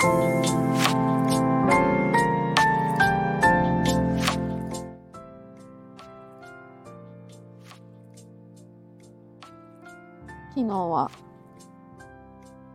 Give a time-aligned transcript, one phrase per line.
[0.00, 0.08] 昨
[10.54, 11.10] 日は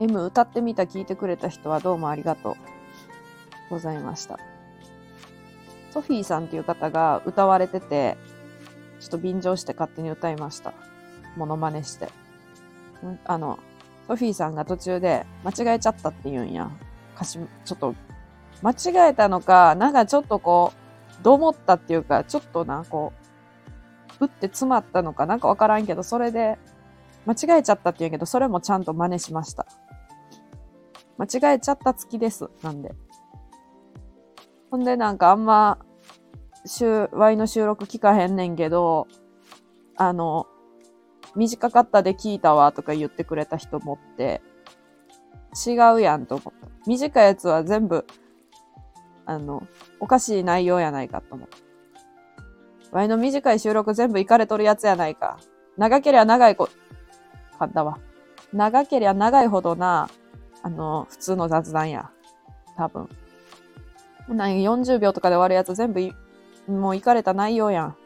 [0.00, 2.54] M 歌ってみた聞いてくれた人はどうもありがとう
[3.70, 4.38] ございました。
[5.92, 8.18] ソフィーさんっていう方が歌われてて、
[9.00, 10.74] ちょっと便乗して勝手に歌いました。
[11.38, 12.10] モノマネして。
[13.24, 13.58] あの、
[14.08, 16.70] ソフィーさんが途中で間違えちゃったって言うんや。
[17.14, 17.94] 歌詞、ちょっと、
[18.62, 20.72] 間違えたのか、なんかちょっとこ
[21.20, 23.12] う、どう思ったっていうか、ちょっとな、こ
[24.20, 26.58] う、打って詰まったのかなんかわからんけど、それで、
[27.26, 29.66] 間違えちゃったって言うけど、それもちゃんと真似しました。
[31.16, 32.48] 間違えちゃった月です。
[32.62, 32.94] なんで。
[34.70, 35.78] ほんでなんかあんま、
[36.66, 39.06] 週、Y の収録聞かへんねんけど、
[39.96, 40.46] あの、
[41.36, 44.42] 短かったで聞いたわとか言ってくれた人もって、
[45.54, 46.68] 違うやんと思った。
[46.86, 48.06] 短いやつは全部、
[49.26, 49.66] あの、
[50.00, 51.58] おかしい内容やないかと思った。
[52.92, 55.38] Y の短い収録全部行かれとるやつやないか。
[55.76, 56.68] 長ければ長いこ、
[57.58, 57.98] かったわ。
[58.52, 60.08] 長ければ長いほどな、
[60.62, 62.10] あの、普通の雑談や。
[62.76, 63.08] 多分。
[64.28, 66.12] なん40秒とかで終わるやつ全部い、
[66.66, 67.96] もう行かれた内容やん。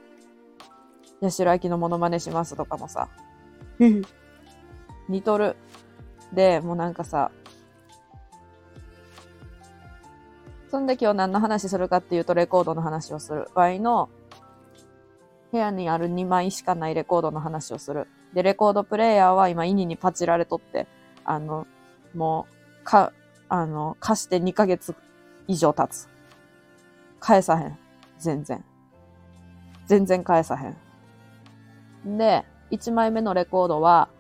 [1.21, 3.09] 八代亜紀のモノマネしますとかもさ。
[5.09, 5.57] 似とる。
[6.33, 7.31] で、もうなんかさ、
[10.71, 13.49] そんで今日何の話するかっていうとレコードの話をする。
[13.55, 14.11] ワイの
[15.51, 18.07] 部屋にある2枚しかないレコードの話をする。
[18.35, 20.87] で、レコードプレイヤーは今イニにパチられとって、
[21.25, 21.67] あの、
[22.15, 22.47] も
[22.81, 23.13] う、か、
[23.49, 24.95] あの、貸して2ヶ月
[25.47, 26.09] 以上経つ。
[27.19, 27.79] 返さへん。
[28.19, 28.63] 全然。
[29.87, 32.19] 全然返さへん。
[32.19, 34.11] で、1枚目のレコードは、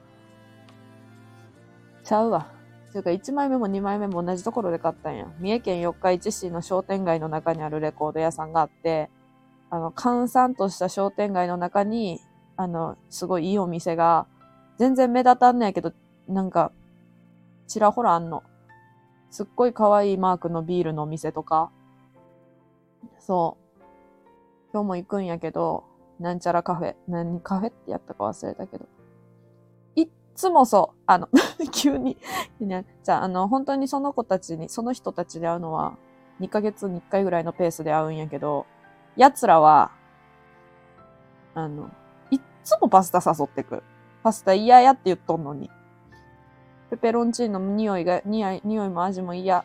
[2.09, 2.49] ちゃうわ。
[2.91, 5.27] というか、1枚目も2枚目も同じところで買ったんや。
[5.41, 9.11] 三重県四日市市の商店街の中にあるレコード屋さんがあって、
[9.69, 12.19] あの、閑散とした商店街の中に、
[12.57, 14.27] あの、すごいいいお店が、
[14.79, 15.93] 全然目立たんねやけど、
[16.27, 16.73] なんか、
[17.67, 18.43] ちらほらあんの。
[19.31, 21.71] すっごい可愛いマークのビールのお店とか。
[23.19, 23.83] そう。
[24.73, 25.85] 今日も行くんやけど、
[26.19, 26.95] なんちゃらカフェ。
[27.07, 28.87] 何カフェってやったか忘れたけど。
[30.39, 31.01] いつもそう。
[31.07, 31.29] あの、
[31.75, 32.17] 急に。
[32.61, 35.97] じゃあ、あの、本当にその子たちに、その人たちで会うのは、
[36.41, 38.65] 2ヶ月に1回ぐらいのペースで会うんやけど、
[39.17, 39.91] 奴らは、
[41.57, 41.91] あの、
[42.31, 43.83] いっつもパスタ誘ってくる。
[44.23, 45.73] パスタ嫌やって言っとんのに。
[46.91, 49.65] ペペロンチーノの匂いが、匂い、匂いも味も嫌。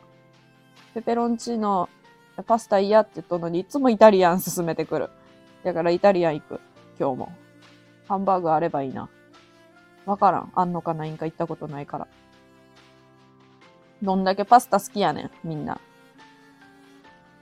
[0.96, 1.88] ペペロンチーノ、
[2.48, 5.12] パスタ嫌って言っとんのに、いつもイタリアン勧めてくる。
[5.64, 6.60] だからイタリアン行く。
[7.00, 7.32] 今日も。
[8.08, 9.08] ハンバーグあればいいな。
[10.06, 10.52] わからん。
[10.56, 12.08] あんのかないんか行ったことないから。
[14.02, 15.80] どんだけパスタ好きやねん、みんな。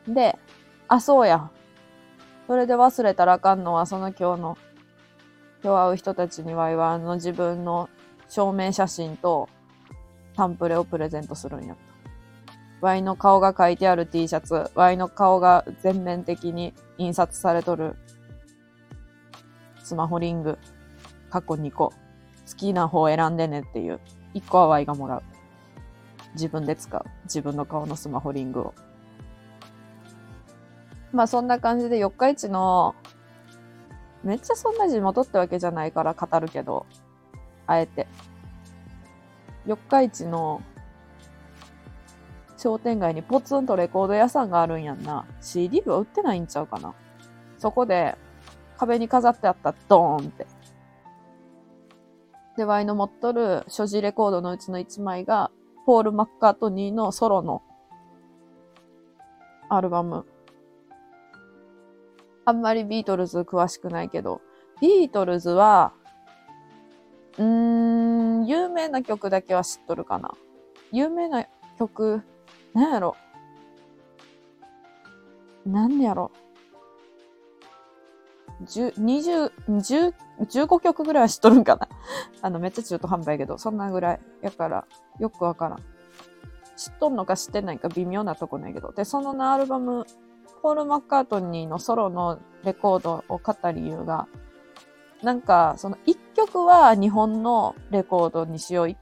[0.08, 0.38] で、
[0.88, 1.50] あ、そうや。
[2.48, 4.58] それで忘れたらあかんのは、その今日の、
[5.64, 7.90] 今日会う人たちには、あの自分の
[8.30, 9.50] 証明写真と
[10.36, 11.92] タンプレをプレゼントするんやった。
[12.82, 17.96] Y の顔が書いてある T シャツ、Y の顔が全面的に印刷されとる
[19.84, 20.58] スマホリング、
[21.30, 21.94] 過去2個。
[22.50, 24.00] 好きな方選んでねっていう。
[24.34, 25.24] 1個は Y がもらう。
[26.34, 27.04] 自分で使う。
[27.24, 28.74] 自分の顔のスマホリングを。
[31.12, 32.96] まあそんな感じで四日市の、
[34.24, 36.86] めっちゃそんな地元ってわけじゃないから語るけど、
[37.68, 38.08] あえて。
[39.66, 40.62] 四日市の
[42.58, 45.26] 商店街にポツンとレコード屋さんがあるんやんな。
[45.42, 46.94] CD は売ってないんちゃうかな。
[47.58, 48.16] そこで
[48.78, 50.48] 壁に飾ってあったドーンって。
[52.62, 55.50] で、ワイの持っとる所持レコードのうちの1枚が、
[55.88, 57.64] ポール・マッカートニーのソロの
[59.68, 60.28] アルバム。
[62.46, 64.42] あんまりビートルズ詳しくないけど、
[64.80, 65.94] ビートルズは、
[67.40, 70.30] うーん、有名な曲だけは知っとるかな。
[70.92, 71.48] 有名な
[71.80, 72.22] 曲、
[72.76, 73.16] なんやろ。
[75.66, 76.30] なんやろ。
[78.64, 81.88] 10、20、10、15曲ぐらいは知っとるんかな。
[82.42, 84.20] あの、めっちゃ中途半端やけど、そんなぐらい。
[84.42, 84.86] やから、
[85.20, 85.80] よくわからん。
[86.76, 88.92] 知っとんのか知ってないか微妙なとこなんやけど。
[88.92, 90.06] で、そのなアルバム、
[90.62, 94.28] ポール・マッカートニーのソロのレコードを買った理由が、
[95.24, 98.96] なんか、その一曲は日本のレコードにしようっ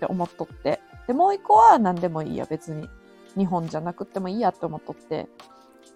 [0.00, 0.80] て思っとって。
[1.06, 2.88] で、もう一個は何でもいいや、別に。
[3.36, 5.28] 日本じゃなくてもいいやって思っとって。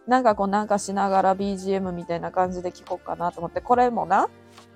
[0.07, 4.29] なんかこうなんかしながら BGM みたいな感じで聴こうかなと思って、これもな、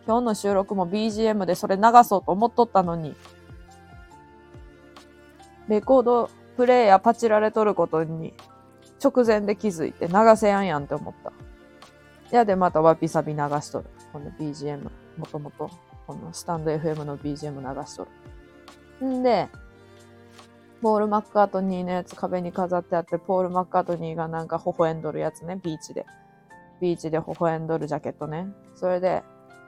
[0.07, 3.15] 今日の収録も BGM でそれ流そうと思っとったのに、
[5.69, 8.35] レコードプレイヤーパチられとることに
[9.03, 11.33] 直前で気づいて流せやんやんって思った。
[12.35, 13.85] やでまたわびさび流しとる。
[14.13, 14.91] この BGM。
[15.17, 15.71] もともと、
[16.07, 18.09] このスタンド FM の BGM 流しと
[19.01, 19.07] る。
[19.07, 19.49] んで、
[20.83, 26.05] ポール・マッカートニーのやつ壁に飾ってあって、ポール・マッカートニーがなんか微笑んどるやつね、ビーチで。
[26.81, 28.49] ビーチで微笑んどるジャケットね。
[28.75, 29.23] それで、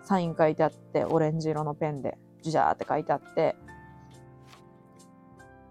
[0.05, 3.57] サイン書いてあって、オレンジ色のペンで、ジャーって書いてあって、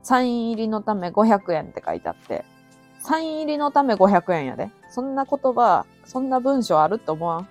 [0.01, 2.43] サイン入りのため500円って書いてあって、
[2.99, 4.71] サイン入りのため500円やで。
[4.89, 7.47] そんな言葉、そんな文章あるって思わん？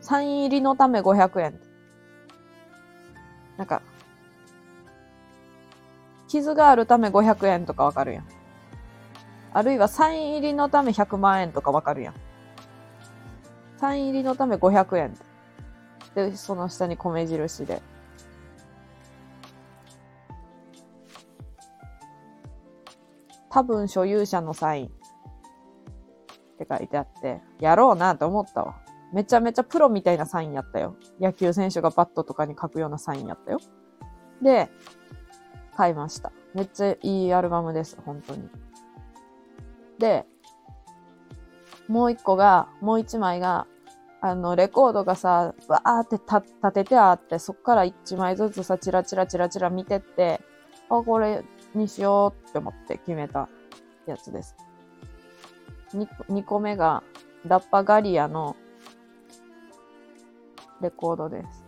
[0.00, 1.60] サイン入りのため500円。
[3.56, 3.82] なんか、
[6.32, 8.26] 傷があるため500円とかわかるやん。
[9.52, 12.14] あるいはサイン入りのため100万円とかわかるやん。
[13.76, 15.14] サイン入りのため500円。
[16.14, 17.82] で、その下に米印で。
[23.50, 24.90] 多分所有者のサインっ
[26.56, 28.76] て書いてあって、やろうなって思ったわ。
[29.12, 30.96] めちゃめちゃプロみたいなサインやったよ。
[31.20, 33.58] 野球選手がバットとかに書くようなサインやったよ。
[34.40, 34.70] で、
[35.76, 36.32] 買いました。
[36.54, 38.48] めっちゃいいアルバムです、本当に。
[39.98, 40.26] で、
[41.88, 43.66] もう一個が、もう一枚が、
[44.20, 50.40] あの、レコードがさ、わーって立ててあって、そっから一枚ずつさ、チラチラチラチラ見てって、
[50.88, 53.48] あ、これにしようって思って決めた
[54.06, 54.56] やつです。
[55.94, 57.02] 2, 2個目が、
[57.46, 58.56] ラッパガリアの
[60.80, 61.64] レコードです。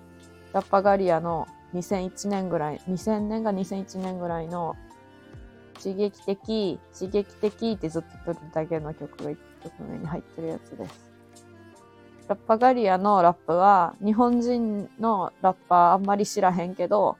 [0.53, 4.77] ラッパガリアの2001年ぐらい、2000年が2001年ぐらいの
[5.83, 11.13] 刺激的、刺激的ってずっと撮るだけの曲が1曲目に入ってるやつです。
[12.29, 17.17] ラッパガリアのラップは日本人のラッパーあんまり知らへんけど、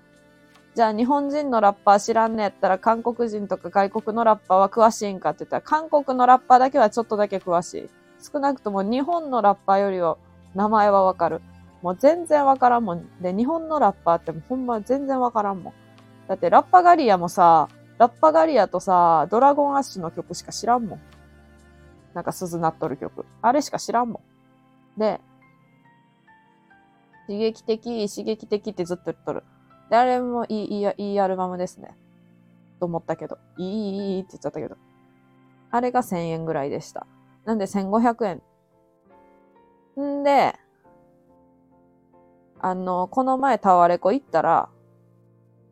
[0.75, 7.91] じゃあ日本人のラッパー知らんねやったら韓国人とか外国のラッパーは詳しいんかって言ったら韓国のラッパーだけはちょっとだけ詳しい。
[8.33, 10.17] 少なくとも日本のラッパーよりは
[10.55, 11.43] 名前はわかる。
[11.85, 13.07] もう全然わからんもん。
[13.21, 15.75] で、日本のラッパーってもほんま全然わからんもん。
[16.27, 21.01] だってラッパガリアもさ、ラッパガリアとさ、ドラゴンアッシュの曲しか知らんもん。
[22.15, 23.27] なんか鈴鳴っとる曲。
[23.43, 24.23] あれしか知らんも
[24.97, 24.99] ん。
[24.99, 25.21] で、
[27.27, 29.45] 刺激的、刺激的ってずっと言っとる。
[29.91, 31.95] で、あれもいい、いい、いいアルバムですね。
[32.81, 33.37] と思ったけど。
[33.59, 34.79] いい、いい、いいって言っちゃったけど。
[35.71, 37.07] あれが1000円ぐらいでした。
[37.45, 38.41] なんで1500
[39.99, 40.13] 円。
[40.21, 40.59] んで、
[42.65, 44.71] あの、この前タワレコ行ったら、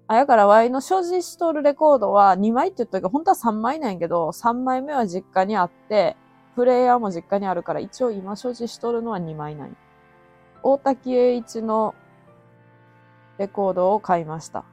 [0.08, 6.18] あ、やからワイの所持しとるレコードは2枚って言ったけど、本当は3枚なんやけど、3枚目は実家にあって、
[6.54, 9.74] プレイヤーも実家にあるから、一応今所持しとるのは2枚なんや。
[10.62, 11.94] 大滝栄一の
[13.38, 14.66] レコードを買いました。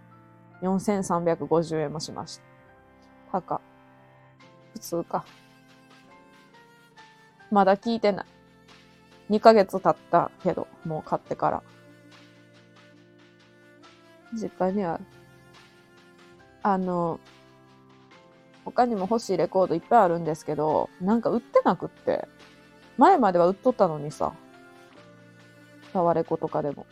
[0.62, 2.42] 4350円もしまし
[3.32, 3.40] た。
[3.40, 3.62] 高。
[4.74, 5.24] 普通か。
[7.50, 8.26] まだ聞いてない。
[9.30, 11.64] 2ヶ月経ったけど、もう買ってから。
[14.34, 15.00] 実家には、
[16.62, 17.20] あの、
[18.66, 22.28] 他にも欲しいレコードいっぱいあるんですけど、なんか売ってなくって。
[22.98, 24.34] 前までは売っとったのにさ。
[25.94, 26.86] タワレコとかでも。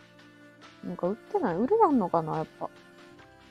[0.84, 2.70] なんか売ってない売れやんのかなやっぱ。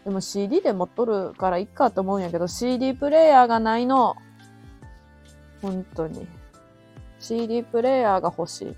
[0.05, 4.17] でも CD で持っとるからいっかと思うんやけど、CD プレイヤーがないの。
[5.63, 6.27] 本当に。
[7.19, 8.77] CD プレイヤーが欲しい。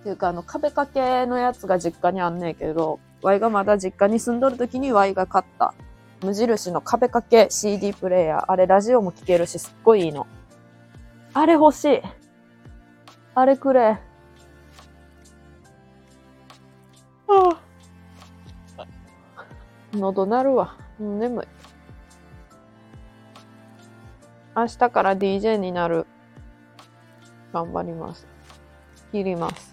[0.00, 5.74] っていうか、あの、壁掛けのやつが実家にあんねんけど、ワイがまだ実家に住んどる時にワイが買った
[6.22, 8.44] 無印の壁掛け CD プレイヤー。
[8.48, 10.26] あれラジオも聴けるし、すっごいいいの。
[11.34, 12.02] あれ欲しい。
[13.34, 13.98] あれくれ。
[17.26, 17.58] は
[18.78, 18.86] あ、
[19.92, 20.76] 喉鳴るわ。
[20.98, 21.46] 眠い。
[24.56, 26.06] 明日から DJ になる。
[27.52, 28.26] 頑張ります。
[29.12, 29.69] 切ります。